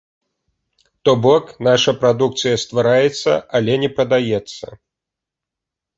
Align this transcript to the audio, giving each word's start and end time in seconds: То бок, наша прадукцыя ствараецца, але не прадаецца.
То 1.05 1.11
бок, 1.25 1.51
наша 1.67 1.93
прадукцыя 2.01 2.55
ствараецца, 2.65 3.31
але 3.61 3.73
не 3.85 3.89
прадаецца. 3.99 4.65